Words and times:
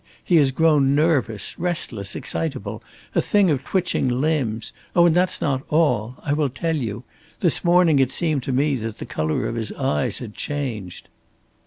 He 0.23 0.37
has 0.37 0.49
grown 0.49 0.95
nervous, 0.95 1.59
restless, 1.59 2.15
excitable, 2.15 2.81
a 3.13 3.21
thing 3.21 3.51
of 3.51 3.63
twitching 3.63 4.09
limbs. 4.09 4.73
Oh, 4.95 5.05
and 5.05 5.15
that's 5.15 5.39
not 5.39 5.61
all. 5.69 6.15
I 6.23 6.33
will 6.33 6.49
tell 6.49 6.75
you. 6.75 7.03
This 7.41 7.63
morning 7.63 7.99
it 7.99 8.11
seemed 8.11 8.41
to 8.45 8.51
me 8.51 8.75
that 8.77 8.97
the 8.97 9.05
color 9.05 9.45
of 9.45 9.53
his 9.53 9.71
eyes 9.73 10.17
had 10.17 10.33
changed." 10.33 11.07